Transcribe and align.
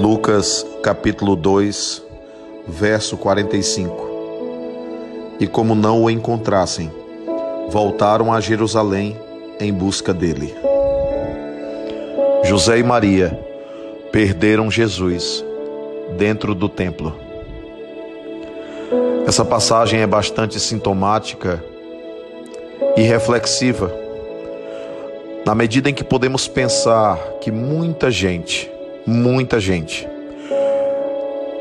Lucas 0.00 0.66
capítulo 0.82 1.36
2, 1.36 2.02
verso 2.66 3.18
45. 3.18 4.08
E 5.38 5.46
como 5.46 5.74
não 5.74 6.02
o 6.02 6.10
encontrassem, 6.10 6.90
voltaram 7.68 8.32
a 8.32 8.40
Jerusalém 8.40 9.14
em 9.60 9.70
busca 9.70 10.14
dele. 10.14 10.54
José 12.44 12.78
e 12.78 12.82
Maria 12.82 13.38
perderam 14.10 14.70
Jesus 14.70 15.44
dentro 16.16 16.54
do 16.54 16.66
templo. 16.66 17.14
Essa 19.26 19.44
passagem 19.44 20.00
é 20.00 20.06
bastante 20.06 20.58
sintomática 20.58 21.62
e 22.96 23.02
reflexiva, 23.02 23.92
na 25.44 25.54
medida 25.54 25.90
em 25.90 25.94
que 25.94 26.02
podemos 26.02 26.48
pensar 26.48 27.18
que 27.42 27.52
muita 27.52 28.10
gente, 28.10 28.79
muita 29.06 29.58
gente, 29.58 30.08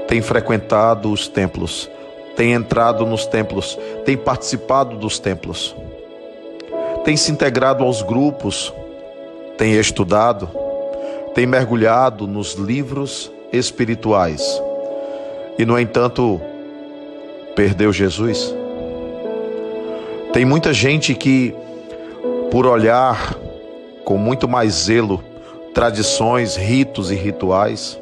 tem 0.07 0.21
frequentado 0.21 1.11
os 1.11 1.27
templos, 1.27 1.89
tem 2.35 2.53
entrado 2.53 3.05
nos 3.05 3.25
templos, 3.25 3.77
tem 4.05 4.17
participado 4.17 4.97
dos 4.97 5.19
templos, 5.19 5.75
tem 7.03 7.15
se 7.15 7.31
integrado 7.31 7.83
aos 7.83 8.01
grupos, 8.01 8.73
tem 9.57 9.73
estudado, 9.73 10.49
tem 11.33 11.45
mergulhado 11.45 12.25
nos 12.25 12.53
livros 12.53 13.31
espirituais 13.51 14.61
e, 15.57 15.65
no 15.65 15.77
entanto, 15.77 16.39
perdeu 17.55 17.91
Jesus. 17.91 18.55
Tem 20.31 20.45
muita 20.45 20.71
gente 20.73 21.13
que, 21.13 21.53
por 22.49 22.65
olhar 22.65 23.35
com 24.05 24.17
muito 24.17 24.47
mais 24.47 24.73
zelo 24.73 25.23
tradições, 25.79 26.57
ritos 26.57 27.09
e 27.09 27.15
rituais, 27.15 27.97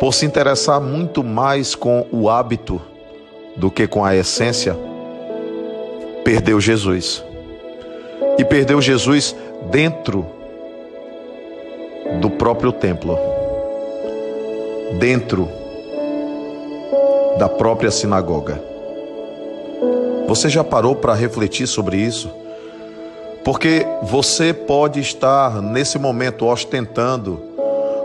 por 0.00 0.12
se 0.12 0.26
interessar 0.26 0.80
muito 0.80 1.22
mais 1.22 1.76
com 1.76 2.04
o 2.10 2.28
hábito 2.28 2.82
do 3.54 3.70
que 3.70 3.86
com 3.86 4.04
a 4.04 4.16
essência, 4.16 4.76
perdeu 6.24 6.60
Jesus. 6.60 7.22
E 8.36 8.44
perdeu 8.44 8.82
Jesus 8.82 9.36
dentro 9.70 10.26
do 12.20 12.28
próprio 12.28 12.72
templo, 12.72 13.16
dentro 14.98 15.48
da 17.38 17.48
própria 17.48 17.92
sinagoga. 17.92 18.60
Você 20.26 20.48
já 20.48 20.64
parou 20.64 20.96
para 20.96 21.14
refletir 21.14 21.68
sobre 21.68 21.96
isso? 21.98 22.28
Porque 23.44 23.86
você 24.02 24.54
pode 24.54 25.00
estar 25.00 25.60
nesse 25.60 25.98
momento 25.98 26.46
ostentando 26.46 27.40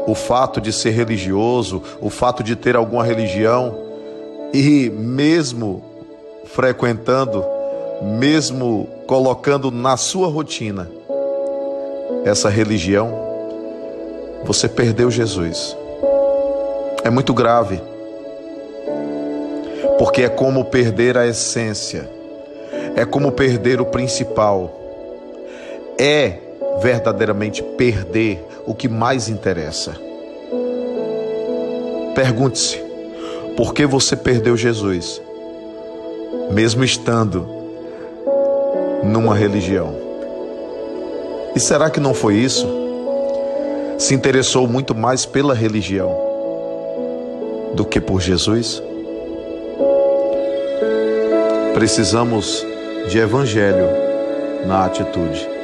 o 0.06 0.14
fato 0.14 0.60
de 0.60 0.74
ser 0.74 0.92
religioso, 0.92 1.82
o 2.02 2.10
fato 2.10 2.44
de 2.44 2.56
ter 2.56 2.76
alguma 2.76 3.04
religião 3.04 3.76
e 4.54 4.90
mesmo 4.90 5.84
frequentando, 6.46 7.46
mesmo 8.02 8.90
colocando 9.08 9.72
na 9.72 9.96
sua 9.98 10.28
rotina 10.28 10.90
essa 12.26 12.50
religião, 12.50 13.14
você 14.44 14.68
perdeu 14.68 15.10
Jesus. 15.10 15.78
É 17.04 17.10
muito 17.10 17.34
grave. 17.34 17.82
Porque 19.98 20.24
é 20.24 20.30
como 20.30 20.66
perder 20.66 21.18
a 21.18 21.28
essência, 21.28 22.10
é 22.96 23.06
como 23.06 23.32
perder 23.32 23.82
o 23.82 23.86
principal, 23.86 24.79
é 26.00 26.40
verdadeiramente 26.82 27.62
perder 27.62 28.42
o 28.66 28.74
que 28.74 28.88
mais 28.88 29.28
interessa. 29.28 29.94
Pergunte-se, 32.16 32.82
por 33.58 33.74
que 33.74 33.86
você 33.86 34.16
perdeu 34.16 34.56
Jesus, 34.56 35.22
mesmo 36.52 36.86
estando 36.86 37.46
numa 39.04 39.36
religião? 39.36 39.94
E 41.54 41.60
será 41.60 41.90
que 41.90 42.00
não 42.00 42.14
foi 42.14 42.36
isso? 42.36 42.68
Se 43.98 44.14
interessou 44.14 44.66
muito 44.68 44.96
mais 44.96 45.26
pela 45.26 45.54
religião 45.54 46.16
do 47.74 47.84
que 47.84 48.00
por 48.00 48.22
Jesus? 48.22 48.82
Precisamos 51.74 52.66
de 53.10 53.20
evangelho 53.20 53.88
na 54.66 54.86
atitude. 54.86 55.59